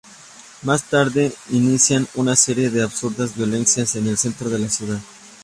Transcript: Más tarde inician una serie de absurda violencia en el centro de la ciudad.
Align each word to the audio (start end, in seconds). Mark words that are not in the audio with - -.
Más 0.63 0.85
tarde 0.89 1.31
inician 1.51 2.07
una 2.15 2.35
serie 2.35 2.71
de 2.71 2.81
absurda 2.81 3.27
violencia 3.35 3.85
en 3.93 4.07
el 4.07 4.17
centro 4.17 4.49
de 4.49 4.57
la 4.57 4.67
ciudad. 4.67 4.99